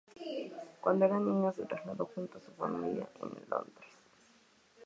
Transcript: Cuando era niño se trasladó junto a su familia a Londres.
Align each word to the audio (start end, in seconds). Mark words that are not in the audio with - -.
Cuando 0.83 1.05
era 1.05 1.19
niño 1.19 1.53
se 1.53 1.67
trasladó 1.67 2.07
junto 2.07 2.39
a 2.39 2.41
su 2.41 2.51
familia 2.53 3.07
a 3.21 3.23
Londres. 3.27 3.97